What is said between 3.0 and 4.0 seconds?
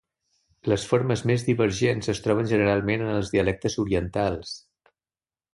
en els dialectes